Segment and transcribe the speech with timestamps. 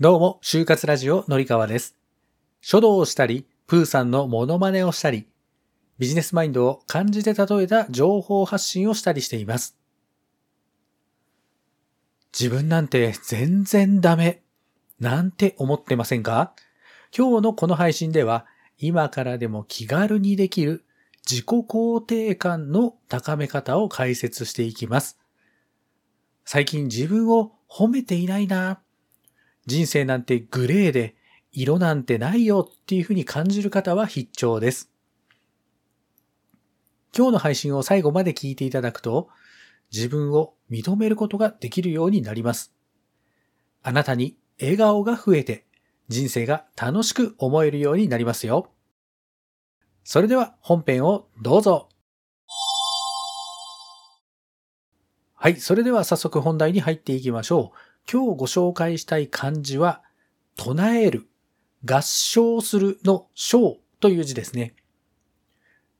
[0.00, 1.96] どうも、就活ラジオのりかわです。
[2.60, 5.28] 書道をしたり、プーさんのモノマネをしたり、
[6.00, 9.78] ビジネスマインドを漢字で例えた情報発信をしたりしています。
[12.36, 14.42] 自分なんて全然ダメ、
[14.98, 16.54] なんて思ってませんか？
[17.16, 18.46] 今日のこの配信では、
[18.78, 20.84] 今からでも気軽にできる
[21.24, 25.20] 自己肯定感の高め方を解説していきます。
[26.44, 28.80] 最近自分を褒めていないな。
[29.66, 31.14] 人生なんてグレーで
[31.52, 34.90] 色なんてないよっていうふうに感じる方は必聴です。
[37.16, 39.28] 今日の配信を最後まで聞いていただくと、
[39.92, 42.74] 自分を認めることができるようになります。
[43.82, 45.64] あなたに笑顔が増えて、
[46.08, 48.70] 人生が楽しく思えるようになりますよ。
[50.02, 51.88] それでは本編をどうぞ。
[55.34, 57.93] はい、それでは早速本題に入っていきましょう。
[58.10, 60.02] 今日ご紹介したい漢字は、
[60.56, 61.26] 唱える、
[61.84, 64.74] 合唱するの唱という字ですね。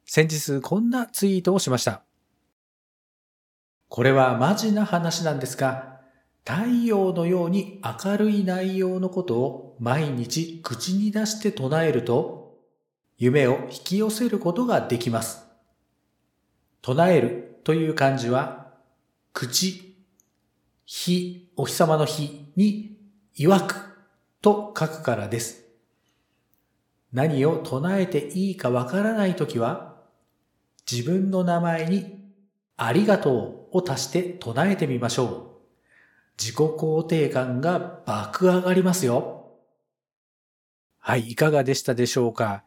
[0.07, 2.03] 先日こんなツイートをしました。
[3.89, 6.01] これはマジな話なんですが、
[6.45, 12.59] 太陽のように明るい内容のことを毎日口に出して唱えると、
[13.17, 15.47] 夢を引き寄せることができます。
[16.83, 18.75] 唱えるという漢字は、
[19.33, 19.94] 口、
[20.87, 22.99] 日、お日様の日に、
[23.39, 23.75] 曰く
[24.43, 25.65] と書くからです。
[27.13, 29.97] 何を唱えていいかわからないときは、
[30.91, 32.23] 自分の名前に、
[32.77, 35.55] ありがとうを足して唱えてみましょう。
[36.37, 39.53] 自己肯定感が爆上がりますよ。
[40.99, 42.65] はい、いかがでしたでしょうか？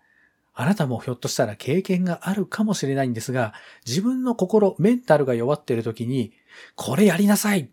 [0.54, 3.54] あなたもひょっとしたら経験があるかもしれないんですが、
[3.86, 6.32] 自分の心、メンタルが弱っている時に、
[6.76, 7.70] これやりなさい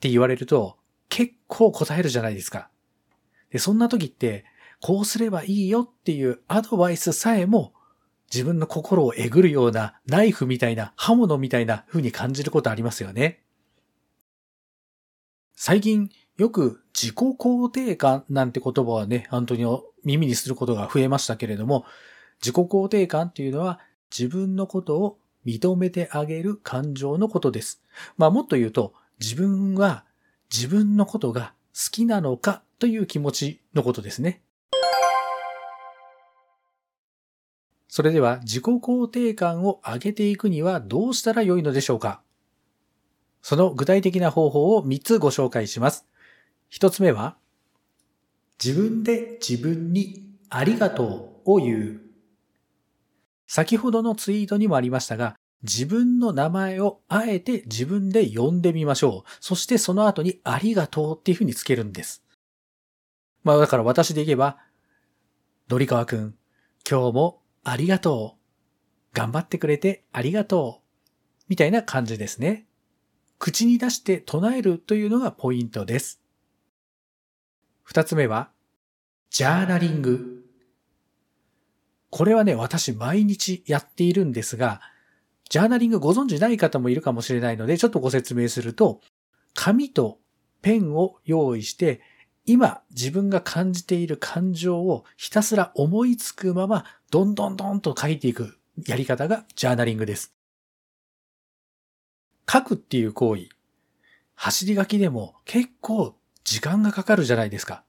[0.00, 0.78] って言われると、
[1.10, 2.70] 結構答えるじゃないですか。
[3.50, 4.46] で、そんな時って、
[4.80, 7.74] こうすればいいよっていうアドバイスさえも、
[8.32, 13.42] 自分の心をえぐるようなナイフみたいな刃物みたいな風に感じることありますよね。
[15.54, 19.66] 最近よく自己肯定感なんて言葉はね、本当に
[20.04, 21.84] 耳にすることが増えましたけれども、
[22.40, 23.80] 自己肯定感っていうのは
[24.16, 27.82] 自分のことを認めてあげる感情のことです。
[28.16, 30.04] まあもっと言うと、自分は
[30.52, 34.42] 自分のことが好きなのかという気持ちのことですね。
[37.86, 42.22] それでは自己肯定感を上げていくにはどうしたらよいのでしょうか
[43.42, 46.06] その具体的な方法を3つご紹介します。
[46.70, 47.36] 1つ目は、
[48.62, 52.00] 自分で自分にありがとうを言う。
[53.46, 59.30] 先ほどのツイートにもありましたが、自分の名前をあえて自分で呼んでみましょう。
[59.40, 62.24] そしてその後にありがとうっていうふうにつけるんです。
[63.42, 64.58] まあだから私で言えば、
[65.68, 66.34] ドリカワくん、
[66.88, 68.40] 今日もありがとう。
[69.12, 71.44] 頑張ってくれてありがとう。
[71.48, 72.66] みたいな感じですね。
[73.38, 76.20] 口に出して唱えるというのがポイントです。
[77.82, 78.50] 二つ目は、
[79.30, 80.44] ジャーナリング。
[82.10, 84.80] これはね、私毎日やっているんですが、
[85.50, 89.00] ジャーナリングご存知ない方もいるかもしれないので、ちょっとご説明すると、
[89.52, 90.20] 紙と
[90.62, 92.00] ペンを用意して、
[92.46, 100.32] 今自分が感じている感情をひたすら思いつくまま、どんどんどんと書いていくやり方がジャーナリングです。
[102.50, 103.48] 書くっていう行為、
[104.36, 107.82] 走り書きでも結構時間がかかるじゃないですか。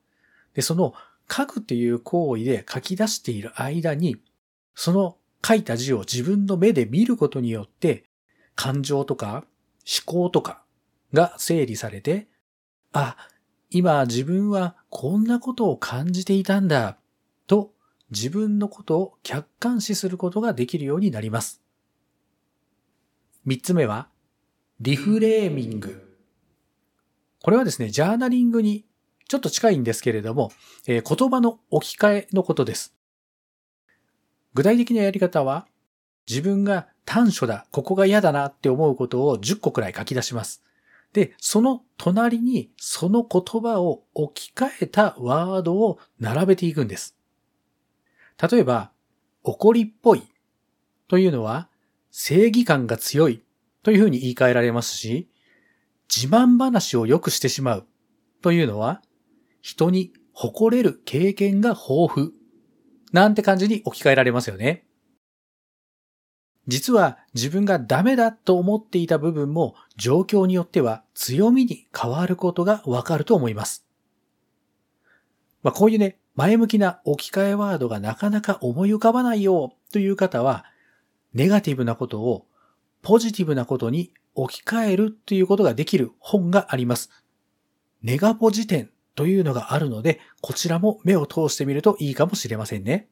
[0.56, 0.96] で、その
[1.32, 4.18] 書くっていう行為で書き出している間に、
[4.74, 8.06] その書いた字を自分の目で見ることによって、
[8.56, 9.46] 感情とか
[9.86, 10.64] 思考とか
[11.14, 12.28] が整理されて、
[12.94, 13.18] あ、
[13.70, 16.98] 今自分はこんなことを感じていたんだ、
[17.48, 17.74] と
[18.12, 21.62] 自分のことを客観視することができるようになります。
[23.46, 24.10] 三つ目は、
[24.80, 26.18] リフレーミング。
[27.42, 28.86] これはですね、ジャーナリングに
[29.28, 30.52] ちょっと近いんですけれども、
[30.86, 32.94] えー言葉の置き換えのことです。
[34.54, 35.68] 具体的なやり方は、
[36.28, 40.64] 自分が短所だ、ここが嫌だなって思うことを10個くらい書き出します。
[41.14, 47.18] で、その隣にその言葉を置き換えたワードを並べていくんです。
[48.52, 48.92] 例えば、
[49.44, 50.24] 怒りっぽい
[51.08, 51.68] というのは
[52.12, 53.44] 正義感が強い
[53.84, 55.28] というふうに言い換えられますし、
[56.14, 57.88] 自慢話をよくしてしまう
[58.42, 59.02] というのは
[59.62, 62.32] 人に誇れる経験が豊富
[63.12, 64.86] なんて感じに置き換えられますよね。
[66.68, 73.86] 実は自分がダメだと思っていた部分も状況によっては強みに変わることがわかると思います。
[75.64, 80.66] まあ、こういうね、前向きな置き換えワードがなかなか思い浮かばないよという方は、
[81.34, 82.46] ネガティブなことを
[83.02, 87.10] ポジティブなことに置き換えるということができる本があります。
[88.02, 93.10] ネガポジ典というのがあるので、こちらも目を通してみるといいかもしれませんね。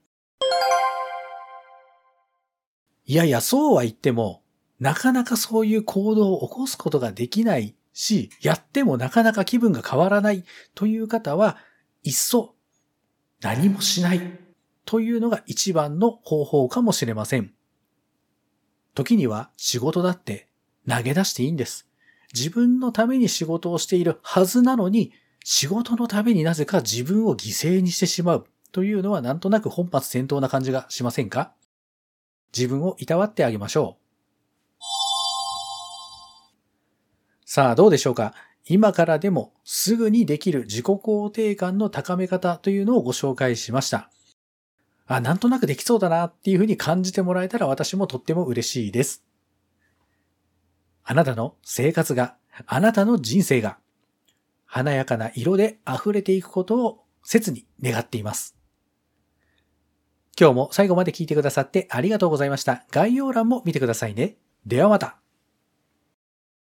[3.05, 4.43] いやいや、そうは言っても、
[4.79, 11.57] なかなかそういう行動を起こすことができないし、やってもなかなか気分が変わらないという方は、
[12.03, 12.55] いっそ
[13.41, 14.39] 何もしない
[14.85, 17.53] というのが一番の方法かもしれません。
[18.95, 20.47] 時には仕事だって
[20.87, 21.87] 投げ出していいんです。
[22.33, 25.13] 自分のために仕事をしているはずなのに、
[25.43, 31.53] 仕事のためになぜか自分を犠牲にしてしまうというのはなんとなく本末転倒な感じがしませんか？
[32.55, 34.83] 自分をいたわってあげましょう。
[37.45, 38.33] さあどうでしょうか？
[38.65, 44.11] 今からでもすぐにできる自己肯定感の高め方というのをご紹介しました。
[45.07, 49.23] あ、なんとなくできそうだなっていうふうに感じてもらえたら私もとっても嬉しいです。
[51.03, 52.35] あなたの生活が、
[52.67, 53.79] あなたの人生が、
[54.71, 58.55] 華やかな色で溢れていくことを切に願っています。
[60.39, 62.85] 今日も最後まで聞いてくださってありがとうございました。
[62.91, 64.37] 概要欄も見てくださいね。
[64.67, 65.17] ではまた。